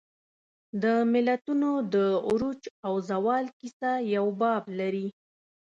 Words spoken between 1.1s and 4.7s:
ملتونو د عروج او زوال کیسه یو باب